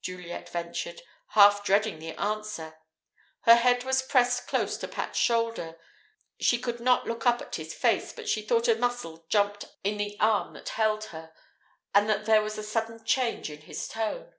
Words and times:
Juliet 0.00 0.48
ventured, 0.48 1.02
half 1.32 1.62
dreading 1.62 1.98
the 1.98 2.18
answer. 2.18 2.78
Her 3.42 3.56
head 3.56 3.84
was 3.84 4.00
pressed 4.00 4.46
close 4.48 4.78
to 4.78 4.88
Pat's 4.88 5.18
shoulder. 5.18 5.78
She 6.40 6.58
could 6.58 6.80
not 6.80 7.06
look 7.06 7.26
up 7.26 7.42
at 7.42 7.56
his 7.56 7.74
face, 7.74 8.10
but 8.10 8.26
she 8.26 8.40
thought 8.40 8.68
a 8.68 8.74
muscle 8.76 9.26
jumped 9.28 9.66
in 9.84 9.98
the 9.98 10.18
arm 10.18 10.54
that 10.54 10.70
held 10.70 11.04
her, 11.12 11.30
and 11.94 12.08
that 12.08 12.24
there 12.24 12.40
was 12.40 12.56
a 12.56 12.62
sudden 12.62 13.04
change 13.04 13.50
in 13.50 13.60
his 13.68 13.86
tone. 13.86 14.32